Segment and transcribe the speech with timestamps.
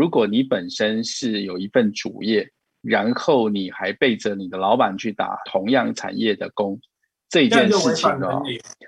[0.00, 2.50] 如果你本身是有一份主业，
[2.80, 6.80] 然后你还背着你的老板去打同样产业的工，
[7.28, 8.26] 这件事情呢，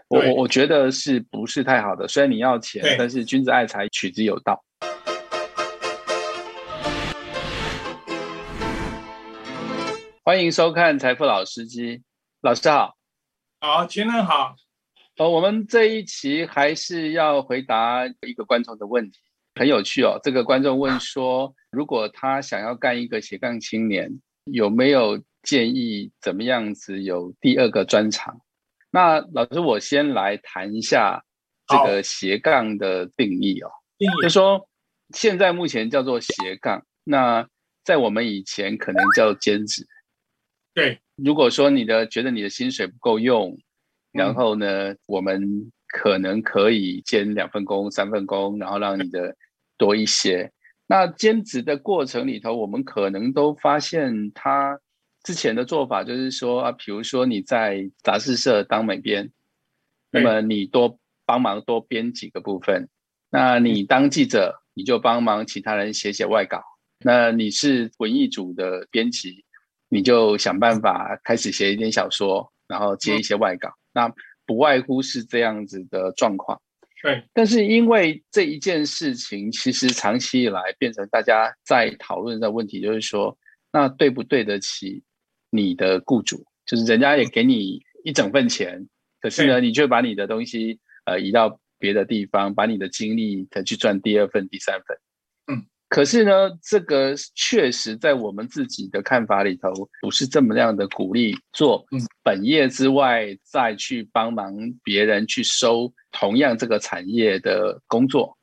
[0.08, 2.08] 我我我觉得是不是太好的？
[2.08, 4.64] 虽然你要钱，但是君子爱财，取之有道。
[10.24, 11.98] 欢迎收看《财富老司机》，
[12.40, 12.96] 老师好，
[13.60, 14.56] 好，情人好。
[15.18, 19.18] 呃，我们这一期还是要回答一个观众的问题。
[19.54, 24.10] 很有趣哦，这个观众问说，如果他想要干一个斜杠青年，
[24.44, 28.40] 有没有建议怎么样子有第二个专长？
[28.90, 31.22] 那老师，我先来谈一下
[31.66, 33.70] 这个斜杠的定义哦。
[34.22, 34.68] 就说
[35.14, 37.46] 现在目前叫做斜杠，那
[37.84, 39.86] 在我们以前可能叫兼职。
[40.72, 43.58] 对，如果说你的觉得你的薪水不够用，
[44.12, 45.70] 然后呢，我们。
[45.92, 49.36] 可能可以兼两份工、三份工，然后让你的
[49.78, 50.50] 多一些。
[50.86, 54.80] 那兼职的过程里头，我们可能都发现他
[55.22, 59.30] 之前的做法就是说啊，比如说你在杂志社当美编，
[60.10, 62.88] 那么你多帮忙多编几个部分。
[63.30, 66.62] 那你当记者，你就帮忙其他人写写外稿。
[67.04, 69.44] 那你是文艺组的编辑，
[69.88, 73.70] 你就想办法开始写一点小说，然后接一些外稿。
[73.94, 74.12] 那
[74.52, 76.60] 不外乎是这样子的状况，
[77.02, 77.24] 对。
[77.32, 83.34] 但是因为这一件事情，其实长期以来变成大家在讨论的问题，就是说，
[83.72, 85.02] 那对不对得起
[85.48, 86.44] 你的雇主？
[86.66, 88.86] 就是人家也给你一整份钱，
[89.22, 94.94] 可是呢，你却把你的东西呃移到别的地方，把你的精力再去赚第二份、第三份。
[95.92, 101.84] 可是呢，这个确实在我们自己的看法里头，不是这么样的鼓励做
[102.24, 108.38] 本业之外，再去帮忙别人去收同样这个产业的工作，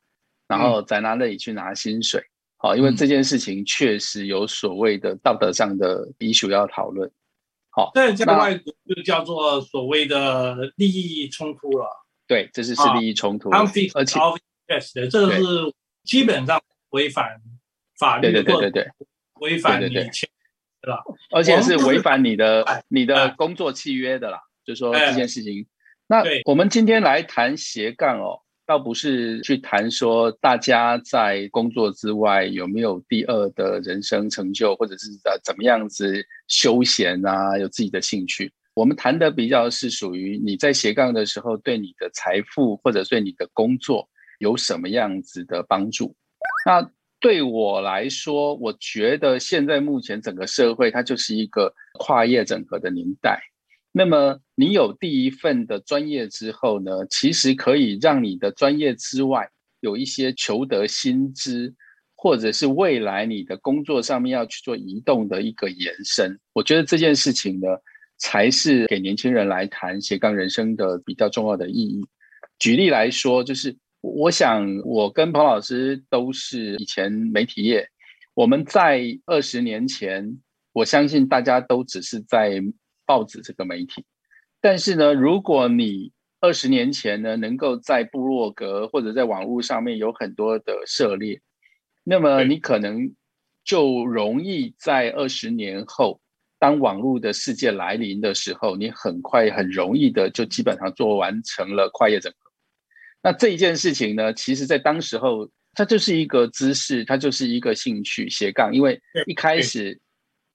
[0.46, 2.22] 然后在那里去拿薪水。
[2.56, 7.10] 好，因为这件事情确实有所谓的道德上的必须要讨论。
[7.70, 11.88] 好，在在外国就叫做所谓的利益冲突了。
[12.28, 13.88] 对，这是是利益冲突，而且
[15.08, 15.42] 这个是
[16.04, 16.62] 基本上。
[16.90, 17.40] 违反
[17.98, 18.90] 法律，对对对对对，
[19.40, 20.28] 违反你签，
[20.80, 21.02] 对吧？
[21.30, 24.38] 而且是违反你的你的 工作契约的啦。
[24.64, 25.66] 就说这件事情，
[26.06, 38.52] 那我们今天来谈斜杠哦，倒不是去谈说大家在工作之外有没有第二的人生成就，或者是呃怎么样子休闲啊，有自己的兴趣。
[38.74, 44.08] 我们谈的比较是属于你在斜杠的时候，对你的财富或者对你的工作
[44.38, 46.14] 有什么样子的帮助。
[46.66, 46.90] 那
[47.20, 53.40] 对我来说，我觉得现在目前整个社会它就是一个跨业整合的年代。
[53.92, 59.50] 那么你有第一份的专业之后呢，其实可以让你的专业之外
[59.80, 61.74] 有一些求得薪资，
[62.14, 66.38] 或者是未来你的工作上面要去做移动的一个延伸。
[66.52, 67.68] 我觉得这件事情呢，
[68.18, 72.06] 才是给年轻人来谈斜杠人生的比较重要的意义。
[72.58, 73.76] 举例来说，就是。
[74.00, 77.86] 我想，我跟彭老师都是以前媒体业。
[78.32, 80.38] 我们在二十年前，
[80.72, 82.62] 我相信大家都只是在
[83.04, 84.04] 报纸这个媒体。
[84.60, 91.38] 但是呢，如果你二十年前呢，能够在部落格或者在网络上面有很多的涉猎，
[92.02, 93.14] 那么你可能
[93.64, 96.18] 就容易在二十年后，
[96.58, 102.39] 当网络的世界来临的时候，你很快很容易的就基本上做完成了跨业整合。
[103.22, 108.74] 那这一件事情呢，其实在当时候，它就是一个姿势，它就是一个兴趣斜杠。
[108.74, 110.00] 因为一开始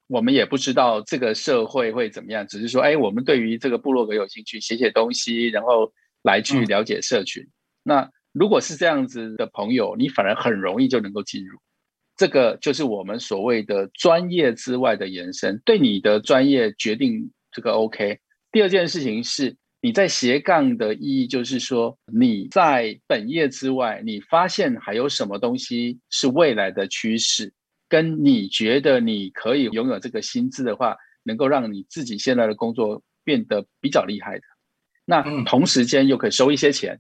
[0.08, 5.94] 我们也不知道这个社会会怎么样，只是说，哎，我们对于这个部落格有兴趣，写写东西，然后
[6.24, 7.48] 来去了解社群。
[7.84, 11.60] 那如果是这样子的朋友，你反而很容易就能够进入。
[12.18, 18.20] 这个就是我们所谓的专业之外的延伸，对你的专业决定这个 OK。
[18.52, 19.56] 第二件事情是。
[19.86, 27.54] 你在斜杠的意义就是说，你在本业之外，你发现还有什么东西是未来的趋势，
[27.88, 34.44] 跟你觉得你可以拥有这个薪资的话，能够让你自己现在的工作变得比较厉害的。
[35.06, 37.00] 那同时间又可以收一些钱，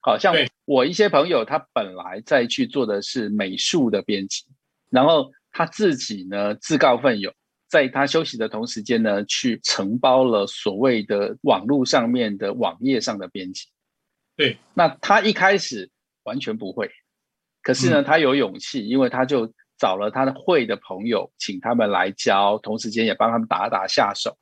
[0.00, 4.46] 好像我一些朋友，他本来在去做的是美术的编辑，
[4.88, 7.30] 然后他自己呢自告奋勇。
[7.72, 13.64] 在他休息的同时间呢，去承包了所谓的网络上面的网页上的编辑。
[14.36, 15.90] 对，那他一开始
[16.24, 16.90] 完全不会，
[17.62, 24.36] 可是呢，他有勇气，因为他就找了他的会的朋友，请他们来教，同时间也帮他们打打下手。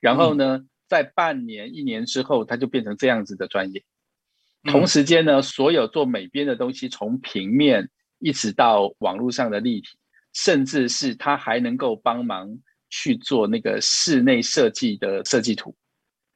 [0.00, 3.84] 然后呢，在半年、一年之后，他就变成这样子的专业。
[4.64, 7.90] 同时间呢，所有做美编的东西，从平面
[8.20, 9.88] 一直到网络上的立体，
[10.32, 12.58] 甚至是他还能够帮忙
[12.90, 15.74] 去做那个室内设计的设计图。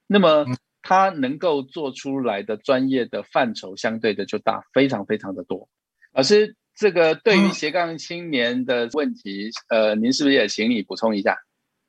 [0.06, 0.46] 那么
[0.82, 5.68] 他能够做出来的专业的范畴，相对的就大，非常非常的多。
[6.12, 11.36] 老师，这个对于斜杠青年的问题，呃，您是不是也请你补充一下？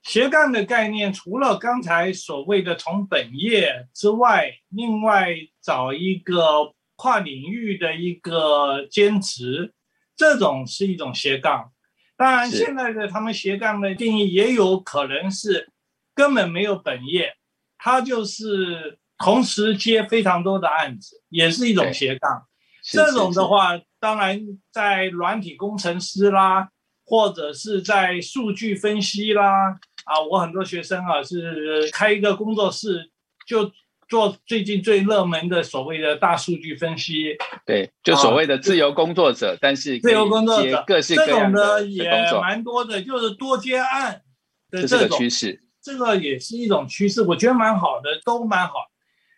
[0.03, 9.73] 斜杠的概念，除了刚才所谓的从本业之外，另外找一个跨领域的一个兼职，
[10.15, 11.71] 这种是一种斜杠。
[12.17, 15.69] 当然，现在的他们斜杠的定义也有可能是
[16.13, 17.35] 根本没有本业，
[17.77, 22.45] 他就是同时接非常多的案子，也是一种斜杠。
[22.83, 24.39] 这种的话，当然
[24.71, 26.69] 在软体工程师啦，
[27.03, 33.11] 或者是在数据分析啦，啊，我很多学生啊是开一个工作室，
[33.45, 33.71] 就
[34.07, 37.35] 做最近最热门的所谓的大数据分析。
[37.65, 42.09] 对，就所谓的自由工作者，但是自由工作者各式各样的也
[42.39, 44.21] 蛮多的，就是多接案
[44.69, 45.63] 的这种趋势。
[45.81, 48.73] 这个也是一种趋势，我觉得蛮好的，都蛮好。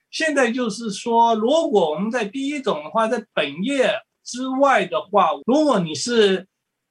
[0.09, 3.91] 现在就是说，如果我们在第一种的话，在本业
[4.23, 6.47] 之外的话，如果你是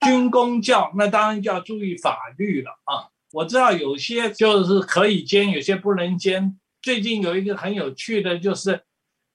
[0.07, 3.09] 军工教，那当然就要注意法律了啊。
[3.33, 6.59] 我知道有些就是可以兼，有些不能兼。
[6.87, 8.81] 最近有一个很有趣的，就是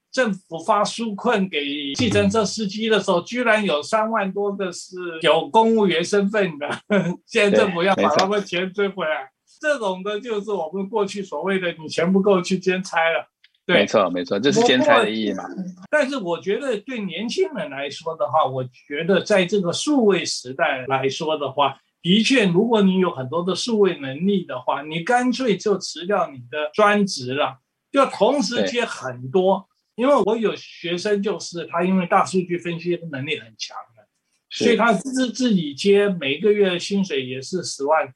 [0.09, 6.69] 政府发纾困给计程车司机的时候，居然有三万多个是有公务员身份的，
[7.27, 9.30] 现在政府要把他们钱追回来。
[9.59, 13.27] 这种的就是我们过去所谓的你钱不够去兼差了。
[13.65, 15.44] 对没错，没错，这是兼差的意义嘛。
[15.89, 27.59] 但是我觉得对年轻人来说的话，我觉得在这个数位时代来说的话，的确，如果你有很多的数位能力的话，你干脆就辞掉你的专职了，
[27.92, 29.68] 就同时接很多。
[29.95, 34.07] 因为我有学生就是他，因为大数据分析能力很强的，
[34.50, 38.12] 所以他自自己接每个月薪水也是十万，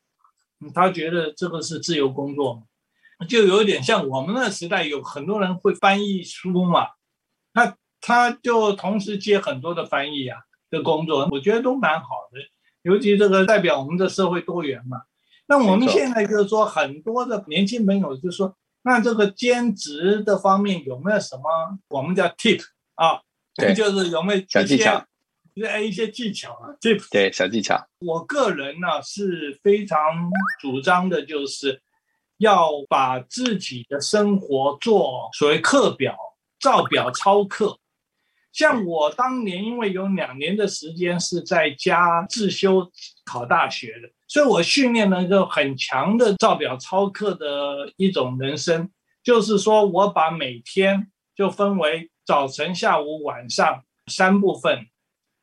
[0.73, 2.63] 他觉得这个是自由工作嘛。
[3.27, 6.87] 就有点像我们那时代，有很多人会翻译书嘛，
[7.53, 10.39] 那他就同时接很多的翻译啊
[10.71, 12.39] 的工作，我觉得都蛮好的。
[12.85, 15.01] 尤其这个代表我们的社会多元嘛。
[15.47, 21.43] 那我们现在就是说，很多的年轻朋友就说，那这个兼职的方面有没有什么
[21.89, 22.61] 我们叫 tip
[22.95, 23.19] 啊？
[23.55, 25.03] 对， 就是有没有小技巧？
[25.83, 27.05] 一些技巧啊，tip。
[27.11, 27.85] 对，小技巧。
[27.99, 29.99] 我个人呢是非常
[30.61, 31.81] 主张的，就是。
[32.39, 36.13] 要把自己的生活做所谓课表、
[36.59, 37.79] 照表抄课。
[38.55, 42.89] 像我当年，因为有两年的时间是在家自修
[43.25, 48.89] 考大学的，所以我训练了一个很强的照表操课的一种人生。
[49.21, 54.87] 就是说我把每天就分为早晨、下午、晚上三部分，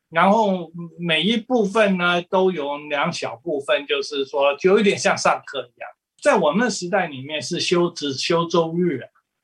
[0.08, 5.90] 然后每一部分呢都有两小部分，就是说就有点像上课一样。
[6.22, 9.02] 在我们的时代里面是休只休周日，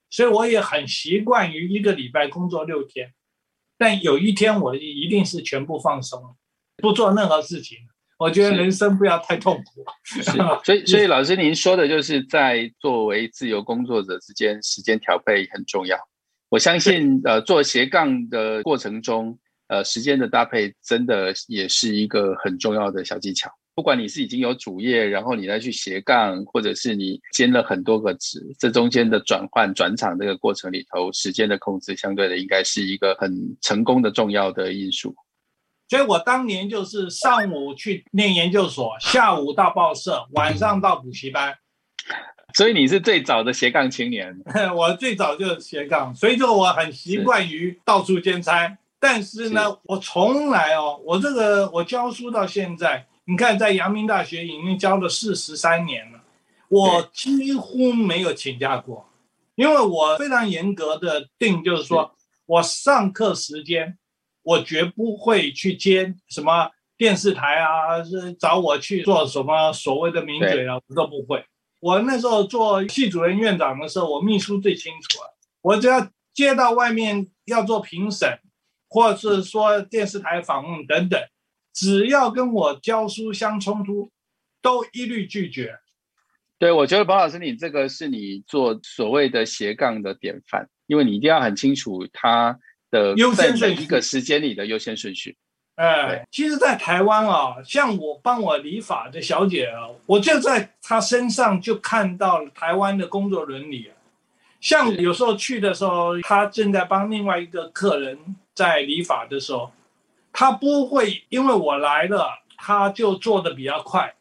[0.09, 3.13] 所以我也很习惯于一个礼拜工作六天，
[3.79, 6.37] 但有一天我一定是全部放松，
[6.77, 7.79] 不做任何事情。
[8.19, 9.85] 我觉得人生不要太痛苦。
[10.65, 15.97] 所以，所以老师您说的就是在作为自由工作者之间时间调配很重要。
[16.49, 19.39] 我相信，呃，做斜杠的过程中，
[19.69, 23.49] 呃，时间的搭配真的也是一个很重要的小技巧。
[23.79, 35.15] 不管你是已经有主业，然后你再去斜杠，或者是你兼了很多个职，这中间的转换转场这个过程里头，时间的控制相对的应该是一个很成功的重要的因素。
[35.89, 41.55] 所以我当年就是上午去念研究所，下午到报社，晚上到补习班。
[42.59, 44.37] 所以你是最早的斜杠青年。
[44.75, 48.77] 我最早就是斜杠，所以就我很习惯于到处兼差。
[48.99, 53.07] 但是呢，我从来哦，我这个我教书到现在。
[53.31, 56.25] 你看，在阳明大学已经教了四十三年了，
[56.69, 59.07] 我几乎没有请假过，
[59.55, 62.17] 因为我非常严格的定，就是说
[62.47, 63.99] 我上课时间，
[64.43, 71.45] 我绝不会去接什么电视台啊，是找我去做什么所谓的名嘴啊，我都不会。
[71.81, 78.41] 我那时候做系主任院长的时候，我秘书最清楚了，我只要接到外面要做评审，
[78.89, 81.21] 或者是说电视台访问等等。
[81.79, 84.11] 只要跟我教书相冲突，
[84.61, 85.79] 都一律拒绝。
[86.59, 92.59] 对，我觉得宝老师，你这个是你做所谓的斜杠的典范，因为你一定要很清楚他
[92.91, 95.37] 的优先顺序，一个时间里的优先顺序。
[95.77, 103.89] 哎，其实，在台湾啊，像我帮我理发的小姐啊，我就在她身上就看到了台湾的工作伦理。
[104.61, 108.19] 像有时候去的时候，她正在帮另外一个客人
[108.53, 109.71] 在理发的时候。
[110.39, 114.15] 他不会因为我来了，他就做的比较快。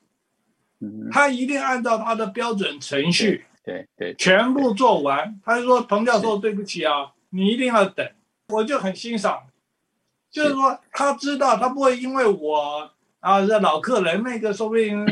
[0.80, 5.40] 嗯，他一定按照他的标准程序，对对，全部做完。
[5.46, 8.04] 他就说：“彭教授，对不起啊，你一定要等。”
[8.52, 9.44] 我就很欣赏，
[10.32, 15.06] 就是说他知道他不会因为我啊这老客人那个说不定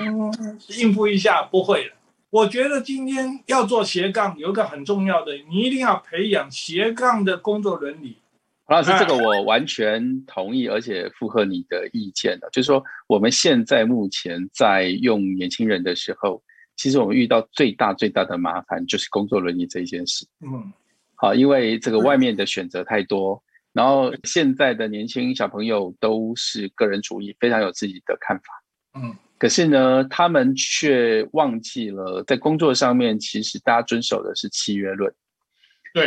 [0.70, 1.92] 应付一下不会的。
[2.32, 8.18] 我觉得今天要做斜杠，有一个很重要的，你一定要培养斜杠的工作伦理。
[8.68, 12.50] 黄老师，这个我完全同意，而且符合你的意见的。
[12.52, 16.42] 就是说，我们现在目前在用年轻人的时候，
[16.76, 20.26] 其实我们遇到最大最大的麻烦就是工作伦理这一件事。
[20.42, 20.74] 嗯，
[21.14, 23.40] 好，因为这个外面的选择太多，
[23.72, 28.46] 然后现在的年轻小朋友都是个人主义，非常有自己的看法。
[29.00, 35.14] 嗯，可是呢，他们却忘记了在工作上面，其实大家遵守的是契约论。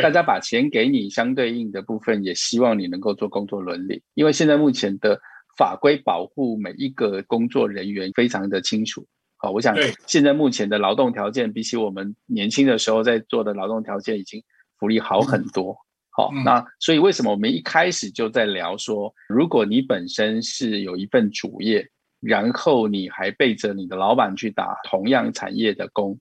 [0.02, 5.18] 大家把钱给你，相对应的部分也希望你能够做工作伦理，因为现在目前的
[5.56, 9.06] 法规保护每一个工作人员非常的清楚。
[9.38, 9.74] 好，我想
[10.06, 14.42] 现在目前的劳动条件比起我们年轻的时候在做的劳动条件已经
[14.78, 15.76] 福利好很多。
[16.10, 21.88] 好，那所以为什么我们一开始就在聊说，如果你本身是有一份主业，
[22.20, 26.18] 然后你还背着你的老板去打同样产业的工？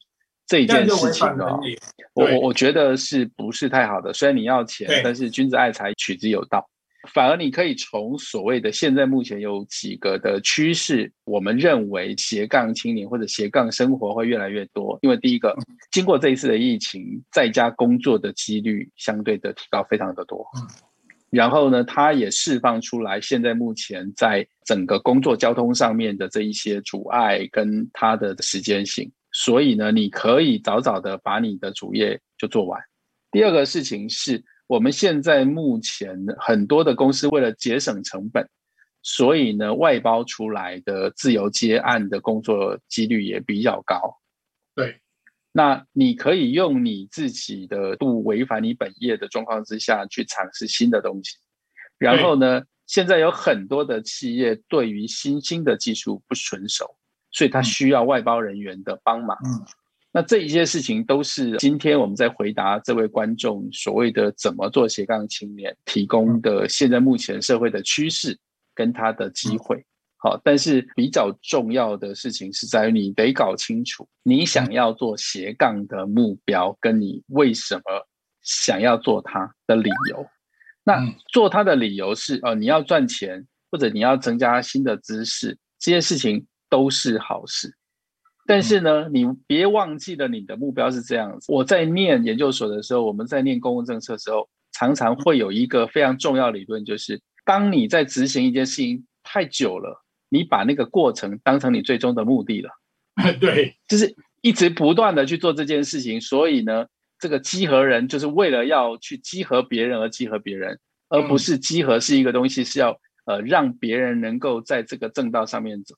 [0.47, 1.59] 这一件事情哦，
[2.13, 4.13] 我我我觉得是不是太好的？
[4.13, 6.65] 虽然你要钱，但是君子爱财，取之有道。
[7.13, 14.99] 反而你可以从所谓的现在目前有几个的趋势，我们认为斜杠青年或者斜杠生活会越来越多。
[15.01, 15.55] 因为第一个，
[15.91, 20.45] 经过这一次的疫情，在家工作的几率相对的提高非常的多。
[21.29, 29.09] 然后呢，它也释放出来现在目前在整个工作交通上面的这一些阻碍跟它的时间性。
[29.39, 32.81] 所以呢，你可以早早的把你的主业就做完。
[33.29, 38.49] 第二个事情是，我们现在目前很多的公司为了节省成本，
[39.03, 44.17] 所以呢，外包出来的自由接案的工作几率也比较高。
[44.73, 45.01] 对，
[45.51, 51.37] 那你可以用你自己的不违反你本业的状况之下去尝试新的东西。
[51.99, 56.96] 然后呢，现在有很多的企业对于新兴的技术不纯熟。
[57.37, 59.37] 所以他需要外包人员的帮忙。
[59.45, 59.61] 嗯，
[60.11, 68.35] 那这一些事情都是今天我们在回答这位观众所谓的怎么做斜杠青年提供的现在目前社会的趋势
[68.73, 69.85] 跟他的机会。
[70.17, 77.83] 好，但是比较重要的事情是在于你得搞清楚你想要做斜杠的目标，跟你为什么
[78.41, 80.25] 想要做它的理由。
[80.83, 86.47] 那做它的理由是呃，你要赚钱，或者你要增加新的知识，这些事情。
[86.69, 87.75] 都是好事，
[88.45, 91.51] 但是呢，你别忘记了你的目标是这样子。
[91.51, 102.69] 我在念研究所的时候，我们在念公共政策的时候，常常会有一个非常重要理论，就是当你在执行一件事情太久了，你把那个过程当成你最终的目的了。
[103.39, 106.85] 对，就是一直不断的去做这件事情，所以呢，
[107.19, 115.95] 这个集合人就是为了要去集合别人而集合别人，而不是集合是一个东西是要呃让别人能够在这个正道上面走。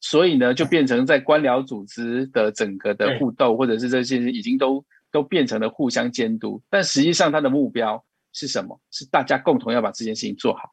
[0.00, 6.62] 所以呢，就变成在官僚组织的整个的互斗，或者是这些已经都都变成了互相监督。
[6.70, 8.02] 但实际上，他的目标
[8.32, 8.80] 是什么？
[8.90, 10.70] 是大家共同要把这件事情做好。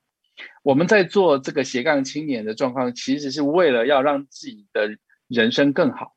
[0.64, 6.16] 我们在做这个斜杠青年的状况，其实是为了要让自己的人生更好，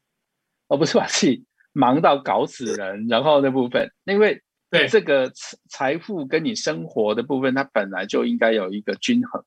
[0.69, 3.09] 而不是把自己忙到搞死人。
[3.09, 4.41] 然后那部分，因为
[4.71, 5.33] 对这个
[5.69, 9.43] 财富跟你生活的部分，它本来就应该有一个均衡。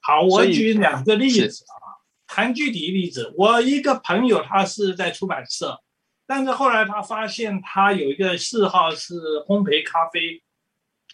[0.00, 1.89] 好，我举两个例子啊。
[2.32, 5.80] 谈具体例子，我一个朋友他是在出版社，
[6.28, 9.14] 但是后来他发现他有一个嗜好是
[9.48, 10.40] 烘焙咖啡，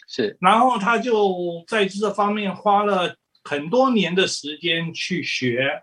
[0.07, 5.81] 是，然后他就在这方面花了很多年的时间去学，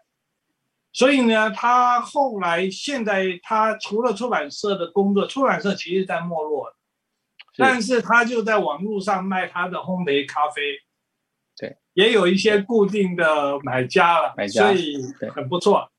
[0.93, 6.73] 所以呢，他后来现在他除了出版社的工作，出版社其实在没落，
[7.57, 10.79] 但是他就在网络上卖他的烘焙咖啡。
[11.95, 15.03] 也有一些固定的买家了，所以
[15.35, 15.91] 很不错。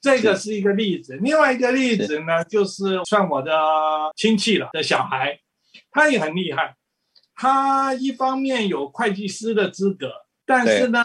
[0.00, 1.16] 这个是一个例子。
[1.22, 3.50] 另外一个例子呢，就是算我的
[4.14, 5.38] 亲戚了的小孩，
[5.90, 6.76] 他也很厉害。
[7.34, 10.12] 他一方面有会计师的资格，
[10.44, 11.02] 但是呢，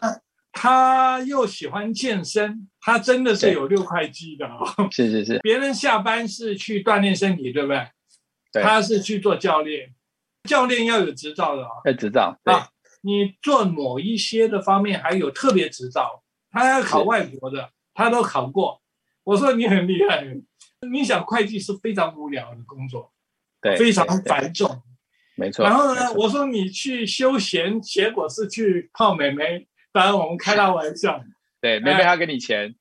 [0.52, 2.68] 他又喜欢健身。
[2.82, 4.74] 他真的是有六块肌的啊！
[4.90, 5.40] 是是是。
[5.40, 8.64] 别人下班是去锻炼身体，对不对？
[8.64, 9.94] 他是去做教练，
[10.44, 11.70] 教练要有执照的啊。
[11.86, 12.54] 要执照，对。
[13.02, 18.82] 你做某一些的方面还有特别执照，他要考外国的，他都考过。
[19.24, 20.26] 我说你很厉害，
[20.92, 23.12] 你想会计是非常无聊的工作，
[23.62, 24.82] 对，非常繁重，
[25.36, 25.64] 没错。
[25.64, 31.22] 然后呢，我说你去休闲，结果是去泡美眉，当然我们开他玩笑。
[31.62, 32.74] 对，美眉她给你钱，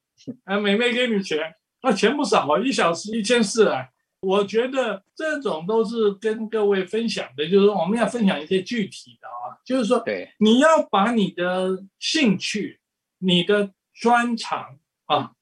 [0.45, 1.39] 啊，美眉给你钱，
[1.83, 3.89] 那钱不少啊，一小时一千四啊。
[4.21, 9.38] 我觉得这种都是跟各位分享的，就是我们要分享一些具体的啊，
[9.69, 12.81] 就是说，对，你要把你的兴趣、
[13.19, 15.33] 你的专长啊，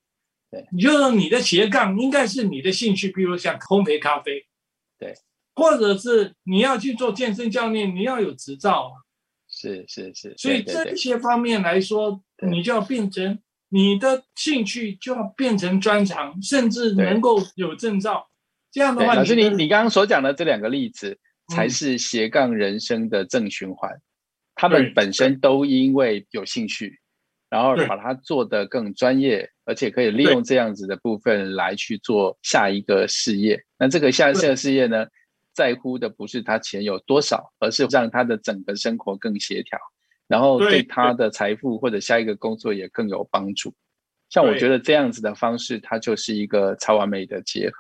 [0.51, 4.45] 对，就是你的斜杠应该是你的兴趣，比如像烘焙咖啡，
[4.99, 5.15] 对，
[5.55, 8.95] 或者是你要去做健身教练，你要有执照啊，
[9.49, 18.29] 是是是，所以这些方面来说，你就要变成你的兴趣就要变成专长，甚至能够有证照。
[18.73, 21.17] 这样的话，老师，你你刚刚所讲的这两个例子，
[21.55, 23.89] 才是斜杠人生的正循环。
[24.57, 26.99] 他们本身都因为有兴趣，
[27.49, 33.63] 然后把它做得更专业，而且可以利用这样子的部分来去做下一个事业。
[33.79, 35.07] 那这个下一个事业呢，
[35.55, 39.79] 在乎的不是他钱有多少，而是让他的整个生活更协调，
[40.27, 43.73] 然后对他的财富或者下一个工作也更有帮助。
[44.29, 47.77] 像我觉得这样子的方式，它就是一个超完美的结合。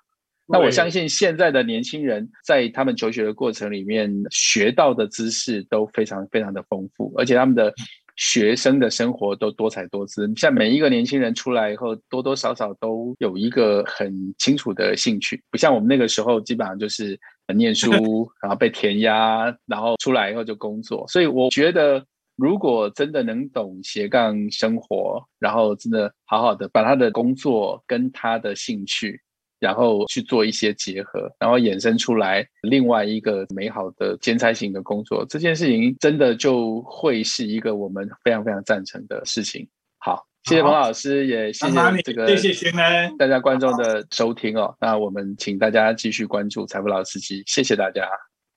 [0.48, 7.72] 那我相信现在的年轻人在他们求学的过程里面学到的知识都非常非常的丰富，而且他们的
[8.16, 10.32] 学生的生活都多彩多姿。
[10.36, 17.18] 像每一个年轻人出来以后，多多少少都有一个很清楚的兴趣，不像我们那个时候基本上就是
[17.54, 17.90] 念书，
[18.40, 21.04] 然后被填鸭，然后出来以后就工作。
[21.08, 22.02] 所以我觉得，
[22.36, 29.20] 如果真的能懂斜杠生活，然后真的好好的把他的工作跟他的兴趣。
[29.58, 39.66] 然后去做一些结合，然后衍生出来另外一个美好的兼差型的工作，这件事情真的就会是一个我们非常非常赞成的事情。
[39.98, 42.70] 好，谢谢彭老师，也谢谢这个谢谢
[43.18, 44.74] 大家观众的收听哦。
[44.80, 48.08] 那我们请大家继续关注财富老司机，谢谢大家，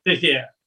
[0.03, 0.58] 谢谢。